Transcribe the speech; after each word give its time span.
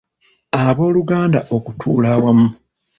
Abooluganda 0.63 1.39
okutuula 1.55 2.07
awamu. 2.15 2.47